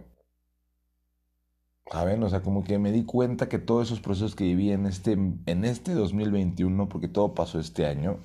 ¿Saben? 1.92 2.22
O 2.24 2.30
sea, 2.30 2.42
como 2.42 2.64
que 2.64 2.78
me 2.78 2.92
di 2.92 3.04
cuenta 3.04 3.50
que 3.50 3.58
todos 3.58 3.88
esos 3.88 4.00
procesos 4.00 4.36
que 4.36 4.44
viví 4.44 4.72
en 4.72 4.86
este, 4.86 5.14
en 5.14 5.66
este 5.66 5.94
2021, 5.96 6.88
porque 6.88 7.08
todo 7.08 7.34
pasó 7.34 7.60
este 7.60 7.88
año, 7.88 8.20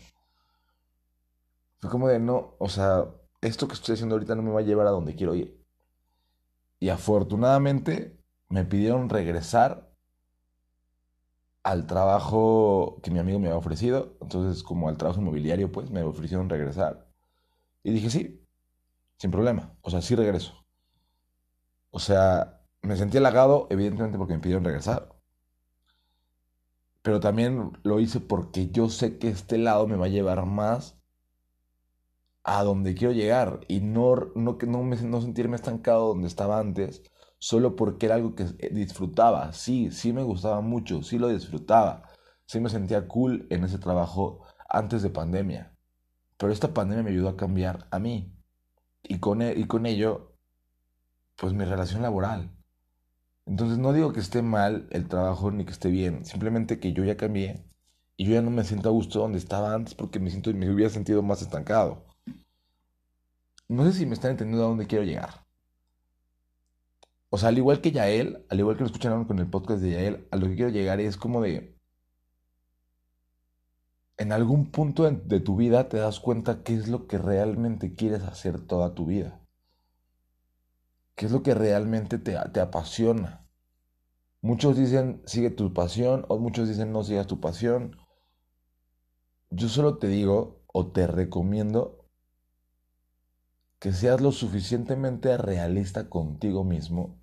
fue 1.80 1.90
como 1.90 2.08
de 2.08 2.18
no, 2.18 2.54
o 2.58 2.68
sea, 2.68 3.06
esto 3.40 3.68
que 3.68 3.74
estoy 3.74 3.94
haciendo 3.94 4.14
ahorita 4.14 4.34
no 4.34 4.42
me 4.42 4.50
va 4.50 4.60
a 4.60 4.64
llevar 4.64 4.86
a 4.86 4.90
donde 4.90 5.14
quiero 5.14 5.34
ir. 5.34 5.62
Y 6.80 6.90
afortunadamente 6.90 8.18
me 8.48 8.64
pidieron 8.64 9.08
regresar 9.08 9.90
al 11.62 11.86
trabajo 11.86 13.00
que 13.02 13.10
mi 13.10 13.18
amigo 13.18 13.38
me 13.38 13.48
había 13.48 13.58
ofrecido. 13.58 14.16
Entonces, 14.20 14.62
como 14.62 14.88
al 14.88 14.98
trabajo 14.98 15.20
inmobiliario, 15.20 15.72
pues 15.72 15.90
me 15.90 16.02
ofrecieron 16.02 16.48
regresar. 16.48 17.08
Y 17.82 17.92
dije, 17.92 18.10
sí, 18.10 18.46
sin 19.18 19.30
problema. 19.30 19.76
O 19.82 19.90
sea, 19.90 20.02
sí 20.02 20.14
regreso. 20.14 20.63
O 21.94 21.98
sea, 21.98 22.60
me 22.82 22.96
sentí 22.96 23.16
halagado, 23.18 23.66
evidentemente, 23.70 24.18
porque 24.18 24.34
me 24.34 24.40
pidieron 24.40 24.64
regresar. 24.64 25.08
Pero 27.02 27.20
también 27.20 27.70
lo 27.84 28.00
hice 28.00 28.18
porque 28.18 28.68
yo 28.72 28.88
sé 28.88 29.16
que 29.18 29.28
este 29.28 29.58
lado 29.58 29.86
me 29.86 29.94
va 29.94 30.06
a 30.06 30.08
llevar 30.08 30.44
más 30.44 30.98
a 32.42 32.62
donde 32.62 32.94
quiero 32.94 33.12
llegar 33.12 33.60
y 33.68 33.80
no, 33.80 34.16
no, 34.34 34.58
no, 34.66 34.82
me, 34.82 34.96
no 34.96 35.20
sentirme 35.20 35.56
estancado 35.56 36.08
donde 36.08 36.28
estaba 36.28 36.58
antes, 36.58 37.02
solo 37.38 37.74
porque 37.76 38.06
era 38.06 38.16
algo 38.16 38.34
que 38.34 38.44
disfrutaba. 38.72 39.52
Sí, 39.52 39.90
sí 39.90 40.12
me 40.12 40.22
gustaba 40.22 40.60
mucho, 40.60 41.02
sí 41.02 41.18
lo 41.18 41.28
disfrutaba, 41.28 42.02
sí 42.46 42.60
me 42.60 42.68
sentía 42.70 43.08
cool 43.08 43.46
en 43.50 43.64
ese 43.64 43.78
trabajo 43.78 44.44
antes 44.68 45.02
de 45.02 45.10
pandemia. 45.10 45.74
Pero 46.38 46.52
esta 46.52 46.74
pandemia 46.74 47.04
me 47.04 47.10
ayudó 47.10 47.30
a 47.30 47.36
cambiar 47.36 47.88
a 47.90 47.98
mí 47.98 48.34
y 49.02 49.20
con, 49.20 49.42
e, 49.42 49.54
y 49.58 49.66
con 49.66 49.86
ello, 49.86 50.33
pues 51.36 51.52
mi 51.52 51.64
relación 51.64 52.02
laboral. 52.02 52.50
Entonces 53.46 53.78
no 53.78 53.92
digo 53.92 54.12
que 54.12 54.20
esté 54.20 54.42
mal 54.42 54.86
el 54.90 55.08
trabajo 55.08 55.50
ni 55.50 55.64
que 55.64 55.72
esté 55.72 55.90
bien, 55.90 56.24
simplemente 56.24 56.80
que 56.80 56.92
yo 56.92 57.04
ya 57.04 57.16
cambié 57.16 57.64
y 58.16 58.24
yo 58.26 58.32
ya 58.34 58.42
no 58.42 58.50
me 58.50 58.64
siento 58.64 58.88
a 58.88 58.92
gusto 58.92 59.18
donde 59.20 59.38
estaba 59.38 59.74
antes 59.74 59.94
porque 59.94 60.20
me 60.20 60.30
siento 60.30 60.52
me 60.54 60.70
hubiera 60.70 60.90
sentido 60.90 61.22
más 61.22 61.42
estancado. 61.42 62.04
No 63.68 63.84
sé 63.84 63.92
si 63.92 64.06
me 64.06 64.14
están 64.14 64.32
entendiendo 64.32 64.64
a 64.64 64.68
dónde 64.68 64.86
quiero 64.86 65.04
llegar. 65.04 65.44
O 67.30 67.38
sea, 67.38 67.48
al 67.48 67.58
igual 67.58 67.80
que 67.80 67.90
Yael, 67.90 68.44
al 68.48 68.60
igual 68.60 68.76
que 68.76 68.82
lo 68.82 68.86
escucharon 68.86 69.24
con 69.24 69.38
el 69.40 69.50
podcast 69.50 69.82
de 69.82 69.90
Yael, 69.90 70.28
a 70.30 70.36
lo 70.36 70.46
que 70.46 70.54
quiero 70.54 70.70
llegar 70.70 71.00
es 71.00 71.16
como 71.16 71.42
de 71.42 71.74
en 74.16 74.32
algún 74.32 74.70
punto 74.70 75.10
de 75.10 75.40
tu 75.40 75.56
vida 75.56 75.88
te 75.88 75.96
das 75.96 76.20
cuenta 76.20 76.62
qué 76.62 76.74
es 76.74 76.88
lo 76.88 77.06
que 77.06 77.18
realmente 77.18 77.94
quieres 77.94 78.22
hacer 78.22 78.60
toda 78.60 78.94
tu 78.94 79.06
vida. 79.06 79.40
¿Qué 81.14 81.26
es 81.26 81.32
lo 81.32 81.42
que 81.42 81.54
realmente 81.54 82.18
te, 82.18 82.36
te 82.52 82.60
apasiona? 82.60 83.46
Muchos 84.40 84.76
dicen 84.76 85.22
sigue 85.24 85.50
tu 85.50 85.72
pasión 85.72 86.26
o 86.28 86.38
muchos 86.38 86.68
dicen 86.68 86.92
no 86.92 87.02
sigas 87.02 87.26
tu 87.26 87.40
pasión. 87.40 87.96
Yo 89.50 89.68
solo 89.68 89.98
te 89.98 90.08
digo 90.08 90.62
o 90.72 90.90
te 90.92 91.06
recomiendo 91.06 92.04
que 93.78 93.92
seas 93.92 94.20
lo 94.20 94.32
suficientemente 94.32 95.36
realista 95.36 96.08
contigo 96.08 96.64
mismo 96.64 97.18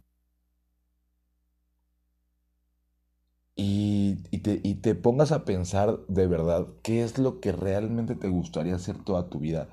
y, 3.56 4.20
y, 4.32 4.40
te, 4.40 4.62
y, 4.64 4.76
te, 4.76 4.96
pongas 4.96 5.32
a 5.32 5.46
pensar 5.46 6.00
de 6.08 6.28
verdad 6.28 6.68
qué 6.84 7.04
es 7.04 7.20
lo 7.20 7.40
que 7.40 7.52
realmente 7.52 8.16
te 8.16 8.30
gustaría 8.30 8.76
hacer 8.76 9.04
toda 9.04 9.30
tu 9.30 9.40
vida. 9.40 9.70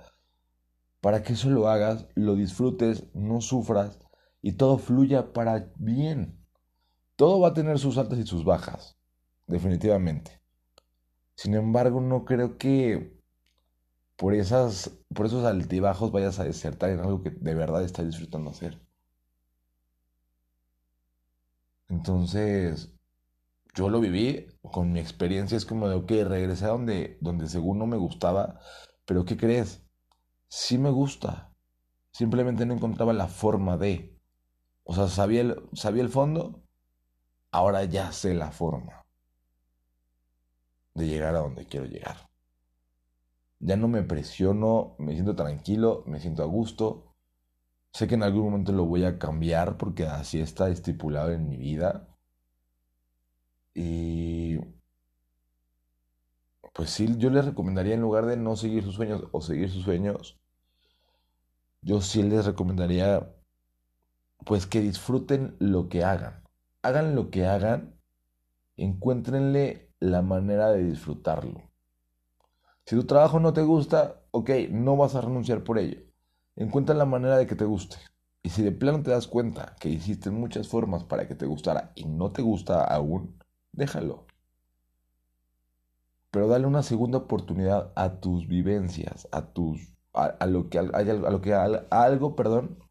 Para 1.01 1.23
que 1.23 1.35
eso 1.35 1.49
lo 1.49 1.69
hagas, 1.69 2.07
lo 2.15 2.35
disfrutes, 2.35 3.05
no 3.15 3.41
sufras 3.41 3.99
y 4.43 4.53
todo 4.53 4.79
fluya 4.79 5.33
para 5.33 5.73
bien. 5.77 6.45
Todo 7.17 7.41
va 7.41 7.49
a 7.49 7.55
tener 7.55 7.79
sus 7.79 7.99
altas 7.99 8.19
y 8.19 8.27
sus 8.27 8.45
bajas, 8.45 8.97
definitivamente. 9.47 10.41
Sin 11.35 11.55
embargo, 11.55 12.01
no 12.01 12.25
creo 12.25 12.59
que 12.59 13.19
por, 14.17 14.35
esas, 14.35 14.91
por 15.15 15.27
esos 15.27 15.45
altibajos 15.45 16.13
vayas 16.13 16.39
a 16.41 16.45
desertar 16.45 16.91
en 16.91 17.01
algo 17.01 17.23
que 17.23 17.31
de 17.31 17.55
verdad 17.55 17.85
estás 17.85 18.07
disfrutando 18.07 18.51
hacer. 18.51 18.81
Entonces, 21.89 22.93
yo 23.75 23.89
lo 23.89 24.01
viví 24.01 24.47
con 24.61 24.93
mi 24.93 25.01
experiencia, 25.01 25.57
es 25.57 25.65
como 25.65 25.89
de, 25.89 25.95
ok, 25.95 26.11
regresé 26.29 26.65
a 26.65 26.69
donde, 26.69 27.17
donde 27.21 27.49
según 27.49 27.79
no 27.79 27.87
me 27.87 27.97
gustaba, 27.97 28.61
pero 29.05 29.25
¿qué 29.25 29.37
crees? 29.37 29.83
Sí 30.49 30.79
me 30.79 30.91
gusta, 30.91 31.53
simplemente 32.13 32.67
no 32.67 32.75
encontraba 32.75 33.13
la 33.13 33.29
forma 33.29 33.77
de. 33.77 34.18
O 34.91 34.95
sea, 34.95 35.07
sabía 35.09 35.43
el, 35.43 35.63
sabía 35.75 36.03
el 36.03 36.09
fondo, 36.09 36.63
ahora 37.51 37.85
ya 37.85 38.11
sé 38.11 38.33
la 38.33 38.51
forma 38.51 39.05
de 40.95 41.07
llegar 41.07 41.35
a 41.35 41.41
donde 41.41 41.67
quiero 41.67 41.85
llegar. 41.85 42.31
Ya 43.61 43.77
no 43.77 43.87
me 43.87 44.03
presiono, 44.03 44.97
me 44.99 45.13
siento 45.13 45.37
tranquilo, 45.37 46.05
me 46.07 46.21
siento 46.21 46.43
a 46.43 46.47
gusto. 46.47 47.15
Sé 47.93 48.09
que 48.09 48.15
en 48.15 48.23
algún 48.23 48.45
momento 48.45 48.73
lo 48.73 48.87
voy 48.87 49.05
a 49.05 49.19
cambiar 49.19 49.77
porque 49.77 50.07
así 50.07 50.41
está 50.41 50.71
estipulado 50.71 51.33
en 51.33 51.51
mi 51.51 51.59
vida. 51.59 52.09
Y 53.75 54.59
pues 56.73 56.89
sí, 56.89 57.15
yo 57.19 57.29
les 57.29 57.45
recomendaría 57.45 57.93
en 57.93 58.01
lugar 58.01 58.25
de 58.25 58.39
no 58.39 58.57
seguir 58.57 58.85
sus 58.85 58.95
sueños 58.95 59.25
o 59.33 59.43
seguir 59.43 59.71
sus 59.71 59.85
sueños, 59.85 60.39
yo 61.83 62.01
sí 62.01 62.23
les 62.23 62.47
recomendaría 62.47 63.35
pues 64.49 64.67
que 64.67 64.81
disfruten 64.81 65.57
lo 65.59 65.91
que 65.91 66.05
hagan. 66.05 66.43
Hagan 66.81 67.15
lo 67.15 67.31
que 67.31 67.45
hagan, 67.45 68.01
encuéntrenle 68.79 69.93
la 70.01 70.23
manera 70.23 70.71
de 70.71 70.85
disfrutarlo. 70.85 71.71
Si 72.87 72.97
tu 72.97 73.05
trabajo 73.05 73.41
no 73.41 73.53
te 73.53 73.61
gusta, 73.61 74.23
ok, 74.31 74.49
no 74.71 74.97
vas 74.97 75.15
a 75.15 75.21
renunciar 75.21 75.65
por 75.65 75.79
ello. 75.79 76.01
Encuentra 76.57 76.95
la 76.95 77.05
manera 77.05 77.37
de 77.37 77.47
que 77.47 77.57
te 77.57 77.67
guste. 77.67 77.99
Y 78.43 78.49
si 78.49 78.63
de 78.63 78.73
plano 78.73 79.03
te 79.03 79.11
das 79.11 79.27
cuenta 79.27 79.77
que 79.81 79.91
hiciste 79.91 80.31
muchas 80.31 80.67
formas 80.67 81.05
para 81.05 81.29
que 81.29 81.35
te 81.35 81.45
gustara 81.45 81.93
y 81.95 82.07
no 82.07 82.31
te 82.31 82.41
gusta 82.41 82.85
aún, 82.85 83.37
déjalo. 83.73 84.25
Pero 86.31 86.49
dale 86.49 86.67
una 86.67 86.83
segunda 86.83 87.19
oportunidad 87.19 87.93
a 87.97 88.19
tus 88.21 88.49
vivencias, 88.49 89.29
a 89.31 89.53
tus 89.53 89.93
a, 90.15 90.47
lo 90.47 90.71
que 90.71 90.79
a, 90.79 90.83
lo 90.85 91.43
que 91.43 91.53
a 91.53 91.85
algo, 91.91 92.35
perdón, 92.35 92.88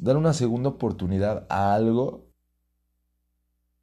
dar 0.00 0.16
una 0.16 0.32
segunda 0.32 0.70
oportunidad 0.70 1.46
a 1.50 1.74
algo 1.74 2.26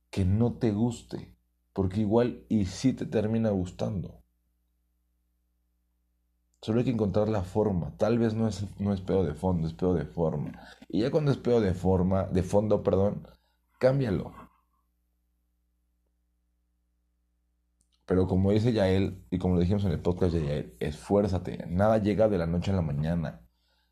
que 0.09 0.25
no 0.25 0.53
te 0.53 0.71
guste, 0.71 1.35
porque 1.73 2.01
igual 2.01 2.43
y 2.49 2.65
si 2.65 2.93
te 2.93 3.05
termina 3.05 3.51
gustando. 3.51 4.23
Solo 6.61 6.79
hay 6.79 6.85
que 6.85 6.91
encontrar 6.91 7.29
la 7.29 7.43
forma. 7.43 7.95
Tal 7.97 8.17
vez 8.17 8.33
no 8.33 8.47
es, 8.47 8.65
no 8.79 8.93
es 8.93 9.01
pedo 9.01 9.23
de 9.23 9.35
fondo, 9.35 9.67
es 9.67 9.73
pedo 9.73 9.93
de 9.93 10.05
forma. 10.05 10.59
Y 10.89 11.01
ya 11.01 11.11
cuando 11.11 11.31
es 11.31 11.37
pedo 11.37 11.61
de 11.61 11.73
forma, 11.75 12.23
de 12.23 12.41
fondo, 12.43 12.81
perdón, 12.81 13.27
cámbialo. 13.79 14.33
Pero 18.07 18.27
como 18.27 18.51
dice 18.51 18.73
Yael, 18.73 19.23
y 19.29 19.37
como 19.37 19.53
lo 19.55 19.59
dijimos 19.61 19.85
en 19.85 19.91
el 19.91 20.01
podcast 20.01 20.33
de 20.33 20.45
Yael, 20.45 20.77
esfuérzate. 20.79 21.65
Nada 21.67 21.99
llega 21.99 22.27
de 22.27 22.39
la 22.39 22.47
noche 22.47 22.71
a 22.71 22.75
la 22.75 22.81
mañana. 22.81 23.46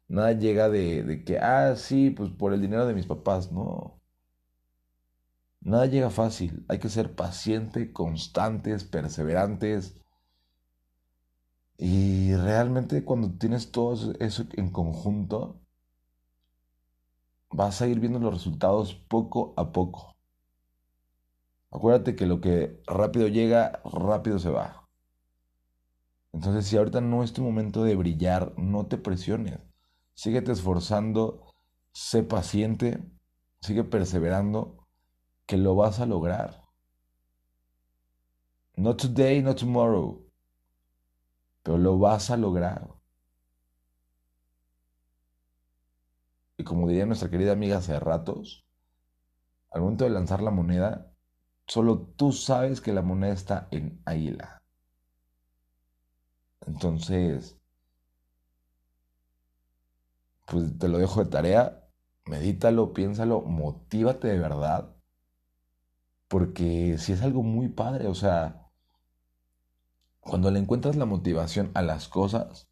Nada 0.07 0.33
llega 0.33 0.69
de, 0.69 1.23
que, 1.25 1.39
ah, 1.39 1.75
sí, 1.75 2.09
pues 2.11 2.29
por 2.31 2.53
el 2.53 2.61
dinero 2.61 2.85
de 2.85 2.93
mis 2.93 3.05
papás. 3.05 3.51
No. 3.51 3.99
Nada 5.61 5.85
llega 5.87 6.09
fácil. 6.09 6.65
Hay 6.69 6.79
que 6.79 6.89
ser 6.89 7.15
paciente, 7.15 7.91
constantes, 7.91 8.83
perseverantes. 8.83 9.99
Y 11.77 12.33
realmente 12.35 13.03
cuando 13.03 13.31
tienes 13.37 13.71
todo 13.71 14.13
eso 14.19 14.43
en 14.53 14.69
conjunto, 14.71 15.59
vas 17.51 17.81
a 17.81 17.87
ir 17.87 17.99
viendo 17.99 18.19
los 18.19 18.33
resultados 18.33 18.93
poco 18.95 19.53
a 19.57 19.71
poco. 19.71 20.15
Acuérdate 21.71 22.15
que 22.15 22.25
lo 22.25 22.39
que 22.41 22.81
rápido 22.87 23.27
llega, 23.27 23.81
rápido 23.83 24.39
se 24.39 24.49
va. 24.49 24.87
Entonces, 26.31 26.65
si 26.65 26.77
ahorita 26.77 27.01
no 27.01 27.23
es 27.23 27.33
tu 27.33 27.41
momento 27.41 27.83
de 27.83 27.95
brillar, 27.95 28.53
no 28.57 28.85
te 28.87 28.97
presiones. 28.97 29.59
Síguete 30.15 30.53
esforzando, 30.53 31.53
sé 31.91 32.23
paciente, 32.23 33.03
sigue 33.61 33.83
perseverando 33.83 34.87
que 35.45 35.57
lo 35.57 35.75
vas 35.75 35.99
a 35.99 36.05
lograr. 36.05 36.63
No 38.77 38.95
today, 38.95 39.41
no 39.41 39.55
tomorrow, 39.55 40.25
pero 41.63 41.77
lo 41.77 41.97
vas 41.99 42.29
a 42.29 42.37
lograr. 42.37 42.89
Y 46.57 46.63
como 46.63 46.87
diría 46.87 47.05
nuestra 47.05 47.29
querida 47.29 47.51
amiga 47.51 47.77
hace 47.77 47.99
ratos, 47.99 48.65
al 49.71 49.81
momento 49.81 50.05
de 50.05 50.11
lanzar 50.11 50.41
la 50.41 50.51
moneda, 50.51 51.11
solo 51.67 51.99
tú 52.15 52.31
sabes 52.31 52.79
que 52.79 52.93
la 52.93 53.01
moneda 53.01 53.33
está 53.33 53.67
en 53.71 54.01
águila. 54.05 54.61
Entonces, 56.65 57.57
pues 60.45 60.77
te 60.77 60.87
lo 60.87 60.97
dejo 60.97 61.23
de 61.23 61.29
tarea, 61.29 61.87
medítalo, 62.25 62.93
piénsalo, 62.93 63.41
motívate 63.41 64.27
de 64.27 64.39
verdad, 64.39 64.95
porque 66.27 66.97
si 66.97 67.13
es 67.13 67.21
algo 67.21 67.43
muy 67.43 67.69
padre, 67.69 68.07
o 68.07 68.15
sea, 68.15 68.69
cuando 70.19 70.51
le 70.51 70.59
encuentras 70.59 70.95
la 70.95 71.05
motivación 71.05 71.71
a 71.75 71.81
las 71.81 72.07
cosas, 72.07 72.67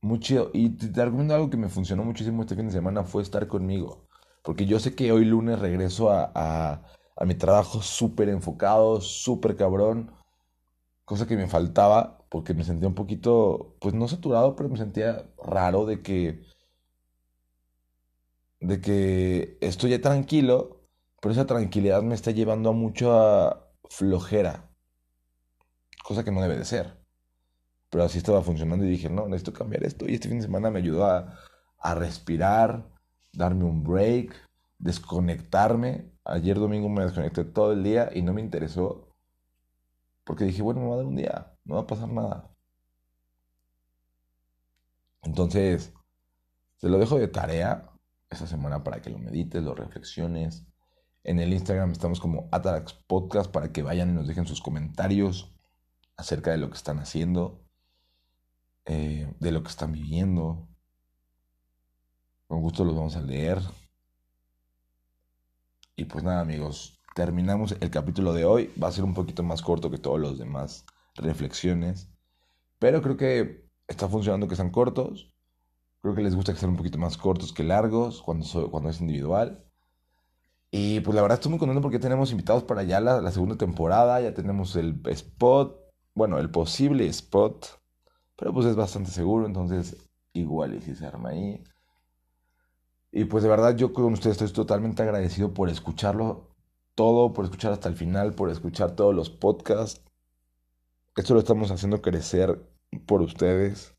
muy 0.00 0.20
chido. 0.20 0.50
Y 0.52 0.70
te, 0.70 1.04
recomiendo 1.04 1.34
algo 1.34 1.50
que 1.50 1.56
me 1.56 1.68
funcionó 1.68 2.04
muchísimo 2.04 2.42
este 2.42 2.56
fin 2.56 2.66
de 2.66 2.72
semana 2.72 3.04
fue 3.04 3.22
estar 3.22 3.46
conmigo. 3.48 4.08
Porque 4.42 4.66
yo 4.66 4.78
sé 4.78 4.94
que 4.94 5.12
hoy 5.12 5.24
lunes 5.24 5.58
regreso 5.58 6.10
a, 6.10 6.82
a 7.16 7.24
mi 7.24 7.34
trabajo 7.34 7.82
súper 7.82 8.28
enfocado, 8.28 9.00
súper 9.00 9.56
cabrón. 9.56 10.12
Cosa 11.04 11.26
que 11.26 11.36
me 11.36 11.48
faltaba 11.48 12.17
porque 12.28 12.54
me 12.54 12.64
sentía 12.64 12.88
un 12.88 12.94
poquito, 12.94 13.76
pues 13.80 13.94
no 13.94 14.08
saturado, 14.08 14.56
pero 14.56 14.68
me 14.68 14.76
sentía 14.76 15.26
raro 15.42 15.86
de 15.86 16.02
que, 16.02 16.42
de 18.60 18.80
que 18.80 19.58
estoy 19.60 19.98
tranquilo, 19.98 20.82
pero 21.20 21.32
esa 21.32 21.46
tranquilidad 21.46 22.02
me 22.02 22.14
está 22.14 22.30
llevando 22.30 22.70
a 22.70 22.72
mucha 22.72 23.60
flojera. 23.90 24.70
Cosa 26.04 26.24
que 26.24 26.30
no 26.30 26.42
debe 26.42 26.56
de 26.58 26.64
ser. 26.64 26.96
Pero 27.90 28.04
así 28.04 28.18
estaba 28.18 28.42
funcionando 28.42 28.84
y 28.84 28.90
dije, 28.90 29.08
no, 29.08 29.26
necesito 29.26 29.52
cambiar 29.52 29.84
esto. 29.84 30.06
Y 30.08 30.14
este 30.14 30.28
fin 30.28 30.38
de 30.38 30.44
semana 30.44 30.70
me 30.70 30.80
ayudó 30.80 31.06
a, 31.06 31.38
a 31.78 31.94
respirar, 31.94 32.86
darme 33.32 33.64
un 33.64 33.82
break, 33.82 34.34
desconectarme. 34.78 36.12
Ayer 36.24 36.58
domingo 36.58 36.88
me 36.88 37.04
desconecté 37.04 37.44
todo 37.44 37.72
el 37.72 37.82
día 37.82 38.10
y 38.14 38.22
no 38.22 38.34
me 38.34 38.42
interesó. 38.42 39.08
Porque 40.24 40.44
dije, 40.44 40.62
bueno, 40.62 40.80
me 40.80 40.88
va 40.88 40.94
a 40.94 40.96
dar 40.98 41.06
un 41.06 41.16
día, 41.16 41.57
no 41.68 41.76
va 41.76 41.82
a 41.82 41.86
pasar 41.86 42.08
nada. 42.08 42.50
Entonces, 45.22 45.92
te 46.78 46.88
lo 46.88 46.98
dejo 46.98 47.18
de 47.18 47.28
tarea 47.28 47.90
esta 48.30 48.46
semana 48.46 48.82
para 48.82 49.00
que 49.02 49.10
lo 49.10 49.18
medites, 49.18 49.62
lo 49.62 49.74
reflexiones. 49.74 50.66
En 51.24 51.38
el 51.38 51.52
Instagram 51.52 51.92
estamos 51.92 52.20
como 52.20 52.48
Atarax 52.52 52.94
Podcast 52.94 53.50
para 53.50 53.70
que 53.70 53.82
vayan 53.82 54.10
y 54.10 54.12
nos 54.14 54.26
dejen 54.26 54.46
sus 54.46 54.62
comentarios 54.62 55.52
acerca 56.16 56.50
de 56.50 56.58
lo 56.58 56.70
que 56.70 56.76
están 56.76 56.98
haciendo. 56.98 57.62
Eh, 58.86 59.30
de 59.38 59.52
lo 59.52 59.62
que 59.62 59.68
están 59.68 59.92
viviendo. 59.92 60.66
Con 62.46 62.62
gusto 62.62 62.84
los 62.84 62.96
vamos 62.96 63.16
a 63.16 63.20
leer. 63.20 63.60
Y 65.96 66.06
pues 66.06 66.24
nada 66.24 66.40
amigos, 66.40 66.98
terminamos 67.14 67.76
el 67.78 67.90
capítulo 67.90 68.32
de 68.32 68.46
hoy. 68.46 68.72
Va 68.82 68.88
a 68.88 68.92
ser 68.92 69.04
un 69.04 69.12
poquito 69.12 69.42
más 69.42 69.60
corto 69.60 69.90
que 69.90 69.98
todos 69.98 70.18
los 70.18 70.38
demás 70.38 70.86
reflexiones. 71.18 72.08
Pero 72.78 73.02
creo 73.02 73.16
que 73.16 73.68
está 73.86 74.08
funcionando 74.08 74.48
que 74.48 74.56
sean 74.56 74.70
cortos. 74.70 75.34
Creo 76.00 76.14
que 76.14 76.22
les 76.22 76.34
gusta 76.34 76.52
que 76.52 76.60
sean 76.60 76.72
un 76.72 76.76
poquito 76.76 76.98
más 76.98 77.16
cortos 77.16 77.52
que 77.52 77.64
largos 77.64 78.22
cuando, 78.22 78.70
cuando 78.70 78.90
es 78.90 79.00
individual. 79.00 79.64
Y 80.70 81.00
pues 81.00 81.14
la 81.14 81.22
verdad 81.22 81.38
estoy 81.38 81.50
muy 81.50 81.58
contento 81.58 81.82
porque 81.82 81.98
tenemos 81.98 82.30
invitados 82.30 82.62
para 82.62 82.82
ya 82.82 83.00
la, 83.00 83.20
la 83.20 83.32
segunda 83.32 83.56
temporada. 83.56 84.20
Ya 84.20 84.34
tenemos 84.34 84.76
el 84.76 85.00
spot, 85.06 85.78
bueno, 86.14 86.38
el 86.38 86.50
posible 86.50 87.06
spot 87.06 87.78
pero 88.38 88.52
pues 88.54 88.66
es 88.66 88.76
bastante 88.76 89.10
seguro, 89.10 89.46
entonces 89.46 89.96
igual 90.32 90.74
y 90.76 90.80
si 90.80 90.94
se 90.94 91.04
arma 91.04 91.30
ahí. 91.30 91.60
Y 93.10 93.24
pues 93.24 93.42
de 93.42 93.48
verdad 93.48 93.74
yo 93.74 93.92
con 93.92 94.12
ustedes 94.12 94.40
estoy 94.40 94.52
totalmente 94.52 95.02
agradecido 95.02 95.52
por 95.52 95.68
escucharlo 95.68 96.54
todo, 96.94 97.32
por 97.32 97.46
escuchar 97.46 97.72
hasta 97.72 97.88
el 97.88 97.96
final, 97.96 98.34
por 98.34 98.50
escuchar 98.50 98.92
todos 98.92 99.12
los 99.12 99.28
podcasts. 99.28 100.07
Esto 101.18 101.34
lo 101.34 101.40
estamos 101.40 101.72
haciendo 101.72 102.00
crecer 102.00 102.64
por 103.04 103.22
ustedes. 103.22 103.92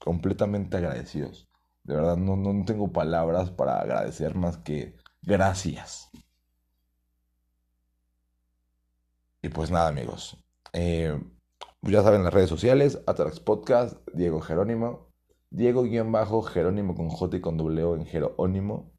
Completamente 0.00 0.76
agradecidos. 0.76 1.48
De 1.84 1.94
verdad 1.94 2.16
no, 2.16 2.34
no 2.34 2.64
tengo 2.64 2.92
palabras 2.92 3.52
para 3.52 3.78
agradecer 3.78 4.34
más 4.34 4.56
que 4.56 4.96
gracias. 5.22 6.10
Y 9.40 9.50
pues 9.50 9.70
nada 9.70 9.86
amigos. 9.86 10.36
Eh, 10.72 11.16
ya 11.82 12.02
saben 12.02 12.24
las 12.24 12.34
redes 12.34 12.50
sociales, 12.50 13.00
Atrax 13.06 13.38
Podcast, 13.38 13.96
Diego 14.12 14.40
Jerónimo, 14.40 15.12
Diego-Jerónimo 15.50 16.96
con 16.96 17.08
J 17.08 17.36
y 17.36 17.40
con 17.40 17.56
W 17.56 17.94
en 17.94 18.06
Jerónimo, 18.06 18.90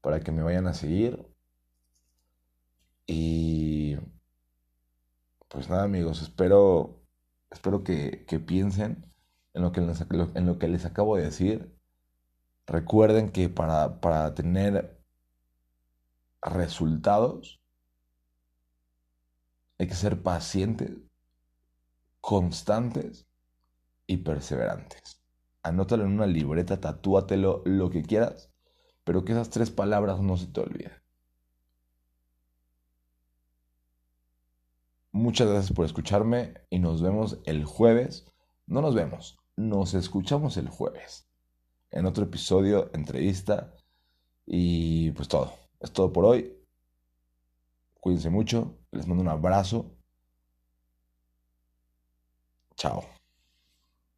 para 0.00 0.20
que 0.20 0.30
me 0.30 0.44
vayan 0.44 0.68
a 0.68 0.74
seguir. 0.74 1.20
Y 3.08 3.96
pues 5.48 5.68
nada 5.70 5.84
amigos, 5.84 6.22
espero, 6.22 7.00
espero 7.50 7.82
que, 7.82 8.24
piensen 8.46 9.12
en 9.54 9.62
lo, 9.62 9.72
que 9.72 9.80
les, 9.80 10.04
en 10.10 10.46
lo 10.46 10.58
que 10.58 10.68
les 10.68 10.84
acabo 10.84 11.16
de 11.16 11.24
decir. 11.24 11.74
Recuerden 12.66 13.30
que 13.30 13.48
para, 13.48 14.00
para 14.00 14.34
tener 14.34 14.98
resultados 16.42 17.60
hay 19.78 19.86
que 19.86 19.94
ser 19.94 20.22
pacientes 20.22 20.92
constantes 22.20 23.26
y 24.06 24.18
perseverantes. 24.18 25.22
Anótalo 25.62 26.04
en 26.04 26.12
una 26.12 26.26
libreta, 26.26 26.80
tatúatelo, 26.80 27.62
lo 27.64 27.90
que 27.90 28.02
quieras, 28.02 28.50
pero 29.04 29.24
que 29.24 29.32
esas 29.32 29.50
tres 29.50 29.70
palabras 29.70 30.20
no 30.20 30.36
se 30.36 30.46
te 30.46 30.60
olviden. 30.60 30.92
Muchas 35.12 35.48
gracias 35.48 35.72
por 35.72 35.86
escucharme 35.86 36.54
y 36.70 36.78
nos 36.78 37.02
vemos 37.02 37.38
el 37.44 37.64
jueves. 37.64 38.26
No 38.66 38.80
nos 38.82 38.94
vemos, 38.94 39.38
nos 39.56 39.94
escuchamos 39.94 40.56
el 40.56 40.68
jueves 40.68 41.28
en 41.90 42.06
otro 42.06 42.24
episodio, 42.24 42.90
entrevista 42.92 43.74
y 44.46 45.10
pues 45.12 45.28
todo. 45.28 45.52
Es 45.80 45.92
todo 45.92 46.12
por 46.12 46.24
hoy. 46.24 46.54
Cuídense 48.00 48.30
mucho, 48.30 48.76
les 48.92 49.06
mando 49.06 49.22
un 49.22 49.28
abrazo 49.28 49.98
Chao. 52.78 53.17